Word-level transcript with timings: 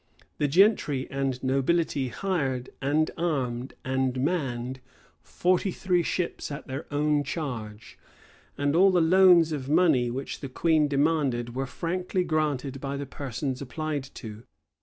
[]The 0.39 0.47
gentry 0.47 1.07
and 1.11 1.43
nobility 1.43 2.07
hired, 2.07 2.71
and 2.81 3.11
armed, 3.19 3.75
and 3.85 4.19
manned 4.19 4.79
forty 5.21 5.69
three 5.69 6.01
ships 6.01 6.49
at 6.49 6.65
their 6.65 6.91
own 6.91 7.23
charge;[] 7.23 7.99
and 8.57 8.75
all 8.75 8.89
the 8.89 8.99
loans 8.99 9.51
of 9.51 9.69
money 9.69 10.09
which 10.09 10.39
the 10.39 10.49
queen 10.49 10.87
demanded 10.87 11.53
were 11.53 11.67
frankly 11.67 12.23
granted 12.23 12.81
by 12.81 12.97
the 12.97 13.05
persons 13.05 13.61
applied 13.61 14.05
to. 14.15 14.41